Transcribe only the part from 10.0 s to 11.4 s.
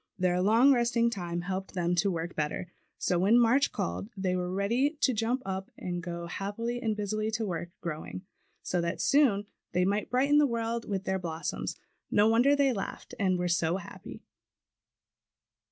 brighten the world with their